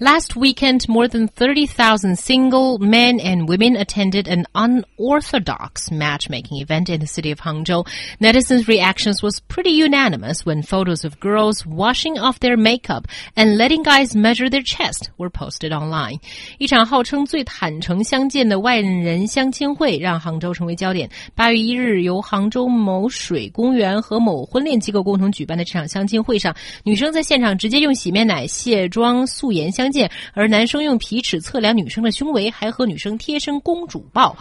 [0.00, 6.98] Last weekend, more than 30,000 single men and women attended an unorthodox matchmaking event in
[6.98, 7.86] the city of Hangzhou.
[8.20, 13.06] Netizens' reactions was pretty unanimous when photos of girls washing off their makeup
[13.36, 16.18] and letting guys measure their chest were posted online.
[16.58, 21.08] 一场号称最坦诚相见的外人相亲会让杭州成为焦点。
[21.36, 26.52] 八月一日，由杭州某水公园和某婚恋机构共同举办的这场相亲会上，
[26.82, 29.85] 女生在现场直接用洗面奶卸妆素颜相。
[29.87, 34.35] 相见，而男生用皮尺测量女生的胸围，还和女生贴身公主抱。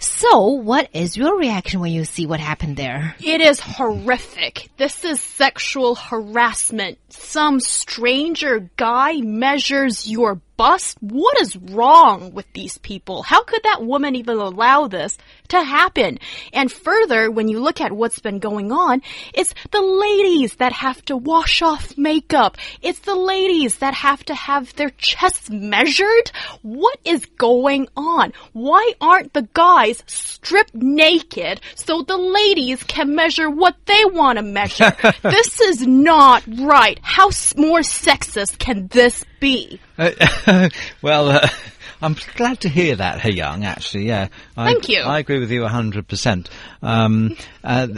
[0.00, 3.16] So, what is your reaction when you see what happened there?
[3.20, 4.70] It is horrific.
[4.76, 6.98] This is sexual harassment.
[7.08, 10.98] Some stranger guy measures your bust?
[11.00, 13.22] What is wrong with these people?
[13.22, 15.16] How could that woman even allow this
[15.48, 16.18] to happen?
[16.52, 19.00] And further, when you look at what's been going on,
[19.32, 22.58] it's the ladies that have to wash off makeup.
[22.82, 26.32] It's the ladies that have to have their chests measured.
[26.62, 28.32] What is going on?
[28.52, 34.38] Why aren't the guys guys stripped naked so the ladies can measure what they want
[34.38, 34.94] to measure.
[35.22, 36.98] this is not right.
[37.02, 39.80] How more sexist can this be?
[39.96, 40.68] Uh,
[41.02, 41.48] well, uh,
[42.02, 43.64] I'm glad to hear that, He Yang.
[43.64, 44.28] Actually, yeah.
[44.56, 45.00] I, Thank you.
[45.00, 46.50] I agree with you hundred um, percent.
[46.82, 47.88] Uh,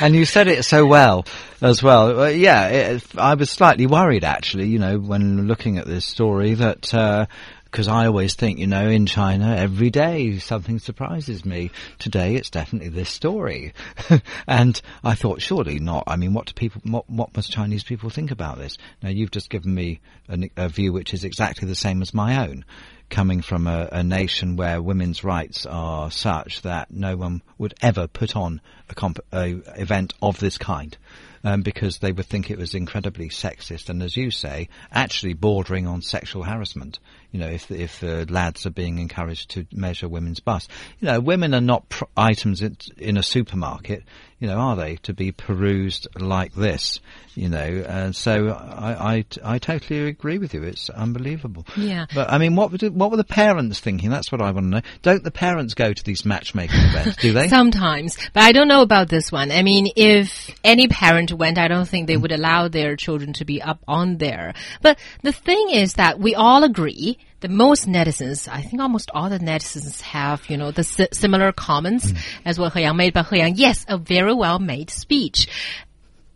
[0.00, 1.24] and you said it so well
[1.62, 2.20] as well.
[2.20, 6.52] Uh, yeah, it, I was slightly worried actually, you know, when looking at this story
[6.54, 7.26] that uh,
[7.72, 11.70] because I always think, you know, in China, every day something surprises me.
[11.98, 13.72] Today, it's definitely this story.
[14.46, 16.04] and I thought, surely not.
[16.06, 18.76] I mean, what do people, what, what must Chinese people think about this?
[19.02, 22.46] Now, you've just given me a, a view which is exactly the same as my
[22.46, 22.66] own
[23.12, 28.08] coming from a, a, nation where women's rights are such that no one would ever
[28.08, 30.96] put on a, comp- a event of this kind.
[31.44, 35.88] Um, because they would think it was incredibly sexist and, as you say, actually bordering
[35.88, 37.00] on sexual harassment
[37.32, 40.68] you know, if if uh, lads are being encouraged to measure women's busts.
[41.00, 44.04] You know, women are not pr- items in, in, a supermarket,
[44.42, 46.98] you know, are they, to be perused like this,
[47.36, 47.84] you know?
[47.86, 50.64] And so I, I, I totally agree with you.
[50.64, 51.64] It's unbelievable.
[51.76, 52.06] Yeah.
[52.12, 54.10] But I mean, what, would, what were the parents thinking?
[54.10, 54.80] That's what I want to know.
[55.02, 57.46] Don't the parents go to these matchmaking events, do they?
[57.50, 58.16] Sometimes.
[58.32, 59.52] But I don't know about this one.
[59.52, 63.44] I mean, if any parent went, I don't think they would allow their children to
[63.44, 64.54] be up on there.
[64.80, 69.28] But the thing is that we all agree the most netizens, I think almost all
[69.28, 72.18] the netizens have, you know, the similar comments mm.
[72.44, 73.14] as what He Yang made.
[73.14, 75.48] But He Yang, yes, a very well made speech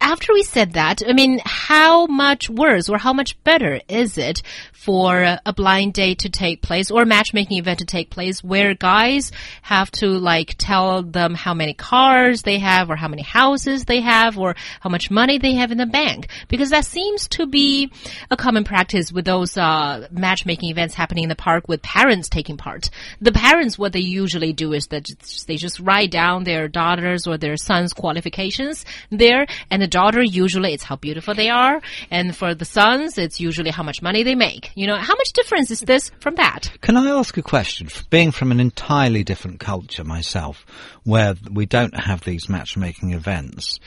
[0.06, 4.40] after we said that, I mean, how much worse or how much better is it
[4.86, 8.72] for a blind date to take place or a matchmaking event to take place where
[8.72, 13.84] guys have to like tell them how many cars they have or how many houses
[13.86, 16.28] they have or how much money they have in the bank?
[16.46, 17.90] Because that seems to be
[18.30, 22.56] a common practice with those uh, matchmaking events happening in the park with parents taking
[22.56, 22.88] part.
[23.20, 25.08] The parents, what they usually do is that
[25.48, 30.72] they just write down their daughters or their sons' qualifications there and the daughter, usually
[30.74, 31.80] it's how beautiful they are.
[32.10, 34.70] And for the sons, it's usually how much money they make.
[34.74, 36.70] You know, how much difference is this from that?
[36.82, 37.88] Can I ask a question?
[38.10, 40.66] Being from an entirely different culture myself,
[41.04, 43.80] where we don't have these matchmaking events,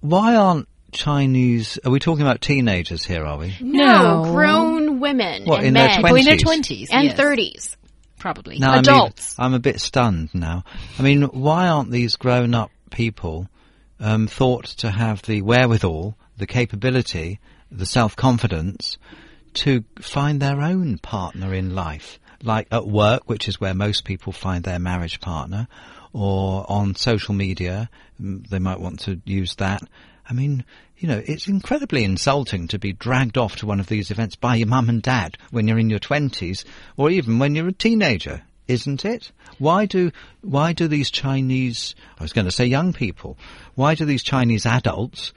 [0.00, 1.78] why aren't Chinese?
[1.84, 3.24] Are we talking about teenagers here?
[3.24, 3.56] Are we?
[3.60, 4.32] No, no.
[4.32, 6.02] grown women what, and in men.
[6.02, 6.18] Their 20s?
[6.18, 7.76] in their twenties and thirties,
[8.18, 8.58] probably.
[8.58, 9.34] No, Adults.
[9.38, 10.64] I mean, I'm a bit stunned now.
[10.98, 13.48] I mean, why aren't these grown-up people
[14.00, 17.40] um, thought to have the wherewithal, the capability,
[17.70, 18.98] the self-confidence
[19.54, 24.32] to find their own partner in life, like at work, which is where most people
[24.32, 25.66] find their marriage partner,
[26.12, 29.82] or on social media, they might want to use that.
[30.28, 30.64] I mean,
[30.98, 34.56] you know, it's incredibly insulting to be dragged off to one of these events by
[34.56, 36.64] your mum and dad when you're in your twenties,
[36.96, 39.32] or even when you're a teenager isn't it?
[39.58, 40.10] Why do
[40.42, 43.38] why do these Chinese I was going to say young people,
[43.74, 45.32] why do these Chinese adults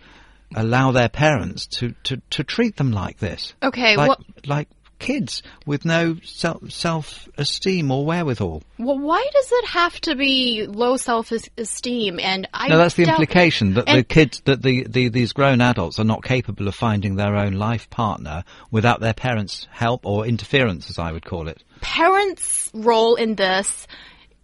[0.55, 3.53] allow their parents to, to, to treat them like this?
[3.61, 4.67] Okay, like, what like
[4.99, 8.61] kids with no self self esteem or wherewithal.
[8.77, 12.19] Well, why does it have to be low self esteem?
[12.19, 15.99] And I no, that's the implication that the kids, that the, the these grown adults
[15.99, 20.89] are not capable of finding their own life partner without their parents' help or interference,
[20.89, 21.63] as I would call it.
[21.81, 23.87] Parents' role in this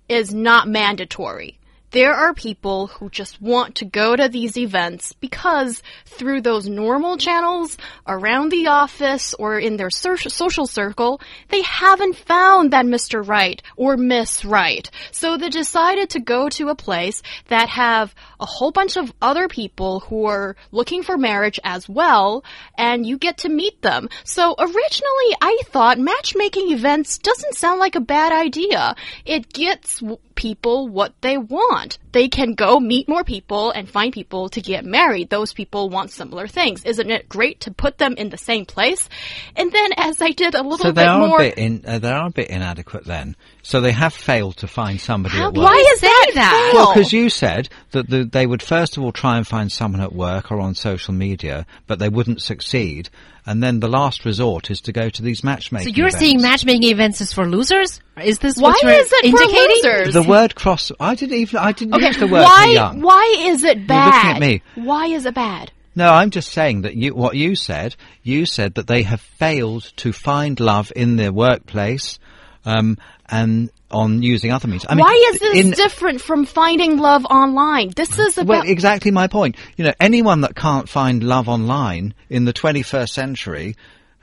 [0.08, 1.58] is not mandatory
[1.96, 7.16] there are people who just want to go to these events because through those normal
[7.16, 13.26] channels around the office or in their social circle, they haven't found that Mr.
[13.26, 14.92] Right or Miss Right.
[15.14, 19.48] So they decided to go to a place that have a whole bunch of other
[19.48, 22.44] people who are looking for marriage as well,
[22.78, 24.10] and you get to meet them.
[24.26, 28.98] So originally I thought matchmaking events doesn't sound like a bad idea.
[29.24, 30.04] It gets
[30.36, 31.98] people what they want.
[32.12, 35.30] They can go meet more people and find people to get married.
[35.30, 36.84] Those people want similar things.
[36.86, 39.10] Isn't it great to put them in the same place?
[39.56, 41.42] And then as I did a little so bit are more.
[41.42, 43.36] A bit in, uh, they are a bit inadequate then.
[43.62, 45.66] So they have failed to find somebody How, at work.
[45.66, 46.32] why is that?
[46.36, 46.72] that?
[46.72, 46.82] fail?
[46.82, 50.02] Well, because you said that the, they would first of all try and find someone
[50.02, 53.10] at work or on social media, but they wouldn't succeed.
[53.48, 55.94] And then the last resort is to go to these matchmaking.
[55.94, 56.26] So you're events.
[56.26, 58.02] saying matchmaking events is for losers?
[58.22, 59.82] Is this Why what you're is it indicating?
[59.84, 60.14] for losers?
[60.16, 62.72] The word cross, I didn't even, I didn't okay, use the word why?
[62.74, 63.02] young.
[63.02, 64.06] Why is it bad?
[64.06, 64.64] looking at me.
[64.84, 65.72] Why is it bad?
[65.96, 69.94] No, I'm just saying that you, what you said, you said that they have failed
[69.98, 72.20] to find love in their workplace,
[72.66, 72.98] um,
[73.30, 74.86] and on using other means.
[74.88, 77.94] I mean, Why is this in, different from finding love online?
[77.96, 79.56] This is Well, exactly my point.
[79.78, 83.76] You know, anyone that can't find love online in the 21st century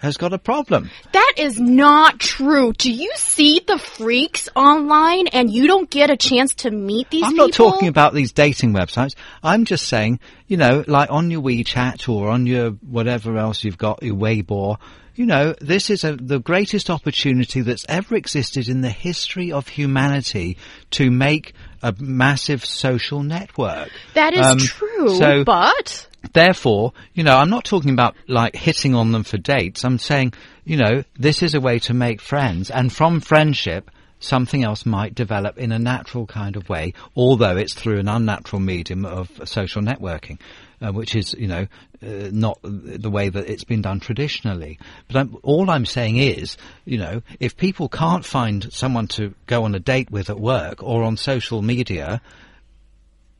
[0.02, 0.90] has got a problem.
[1.12, 2.72] that is not true.
[2.72, 7.22] Do you see the freaks online and you don't get a chance to meet these
[7.22, 7.46] I'm people?
[7.46, 9.14] not talking about these dating websites.
[9.42, 10.18] I'm just saying,
[10.48, 14.76] you know, like on your WeChat or on your whatever else you've got, your Weibo,
[15.14, 19.68] you know, this is a, the greatest opportunity that's ever existed in the history of
[19.68, 20.56] humanity
[20.92, 21.52] to make
[21.82, 23.90] a massive social network.
[24.14, 28.94] That is Um, true, so- but Therefore, you know, I'm not talking about like hitting
[28.94, 29.84] on them for dates.
[29.84, 30.34] I'm saying,
[30.64, 33.90] you know, this is a way to make friends and from friendship,
[34.20, 38.60] something else might develop in a natural kind of way, although it's through an unnatural
[38.60, 40.38] medium of social networking,
[40.80, 41.66] uh, which is, you know,
[42.02, 44.78] uh, not the way that it's been done traditionally.
[45.08, 49.64] But I'm, all I'm saying is, you know, if people can't find someone to go
[49.64, 52.20] on a date with at work or on social media,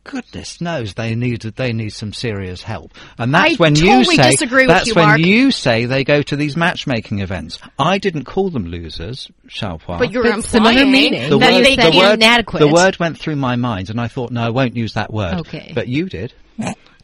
[0.05, 4.31] goodness knows they need they need some serious help, and that's I when you say
[4.33, 5.21] disagree with that's you, when Mark.
[5.21, 7.59] you say they go to these matchmaking events.
[7.79, 9.99] I didn't call them losers, Xiaohua.
[9.99, 11.31] but you're But similar implying meaning.
[11.31, 12.61] the that word, they the, word, inadequate.
[12.61, 15.41] the word went through my mind, and I thought, no, I won't use that word.
[15.41, 15.73] Okay.
[15.75, 16.33] but you did.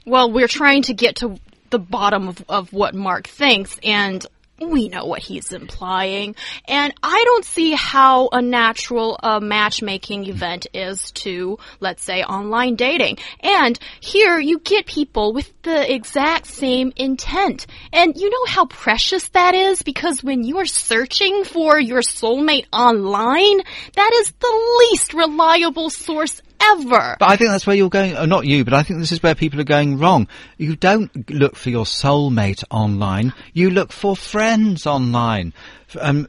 [0.06, 1.38] Well, we're trying to get to
[1.70, 4.24] the bottom of, of what Mark thinks, and
[4.60, 6.34] we know what he's implying.
[6.66, 12.76] And I don't see how a natural uh, matchmaking event is to, let's say, online
[12.76, 13.19] dating.
[13.40, 17.66] And here you get people with the exact same intent.
[17.93, 19.82] And you know how precious that is?
[19.82, 23.61] Because when you are searching for your soulmate online,
[23.94, 26.43] that is the least reliable source
[26.76, 27.16] ever.
[27.18, 28.16] But I think that's where you're going.
[28.16, 30.28] Uh, not you, but I think this is where people are going wrong.
[30.56, 33.32] You don't look for your soulmate online.
[33.52, 35.52] You look for friends online.
[36.00, 36.28] Um,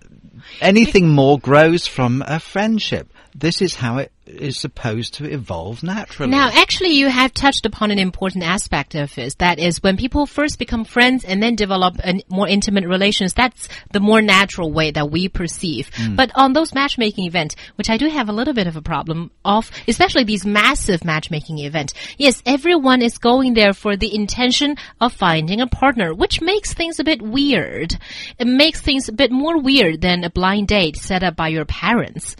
[0.62, 3.12] anything more grows from a friendship.
[3.36, 6.32] This is how it is supposed to evolve naturally.
[6.32, 9.36] Now, actually, you have touched upon an important aspect of this.
[9.36, 13.68] That is, when people first become friends and then develop a more intimate relations, that's
[13.92, 15.90] the more natural way that we perceive.
[15.96, 16.16] Hmm.
[16.16, 19.32] But on those matchmaking events, which I do have a little bit of a problem
[19.44, 25.14] of, especially these massive matchmaking events, yes, everyone is going there for the intention of
[25.14, 27.98] finding a partner, which makes things a bit weird.
[28.38, 31.66] It makes things a bit more weird than a blind date set up by your
[31.66, 32.36] parents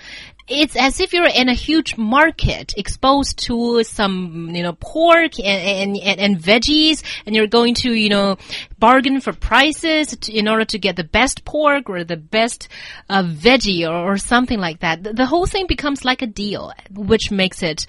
[0.50, 5.96] it's as if you're in a huge market exposed to some, you know, pork and,
[5.96, 8.38] and, and, and veggies and you're going to, you know,
[8.80, 12.68] bargain for prices to, in order to get the best pork or the best
[13.10, 15.04] uh, veggie or, or something like that.
[15.04, 17.86] The, the whole thing becomes like a deal, which makes it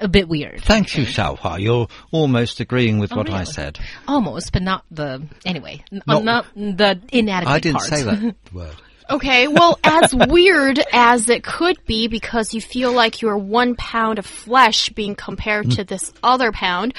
[0.00, 0.60] a bit weird.
[0.62, 1.58] Thank you, Xiaohua.
[1.58, 3.78] You're almost agreeing with what I said.
[4.06, 7.88] Almost, but not the, anyway, Not- not, the inadequate I didn't part.
[7.88, 8.76] say that word.
[9.08, 14.18] Okay, well, as weird as it could be because you feel like you're one pound
[14.18, 15.88] of flesh being compared to mm.
[15.88, 16.92] this other pound,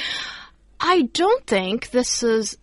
[0.79, 2.57] I don't think this is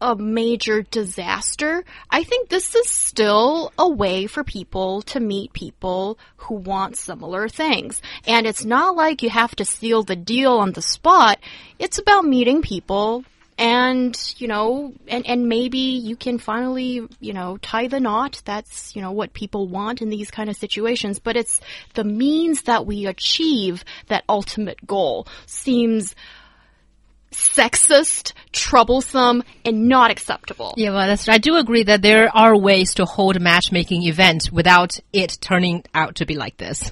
[0.00, 1.84] a major disaster.
[2.10, 7.50] I think this is still a way for people to meet people who want similar
[7.50, 8.00] things.
[8.26, 11.38] And it's not like you have to seal the deal on the spot.
[11.78, 13.24] It's about meeting people
[13.58, 18.42] and you know and and maybe you can finally you know tie the knot.
[18.44, 21.18] That's you know what people want in these kind of situations.
[21.18, 21.60] But it's
[21.94, 25.26] the means that we achieve that ultimate goal.
[25.46, 26.14] Seems
[27.32, 30.74] sexist troublesome and not acceptable.
[30.76, 34.98] Yeah, well, that's I do agree that there are ways to hold matchmaking event without
[35.12, 36.90] it turning out to be like this.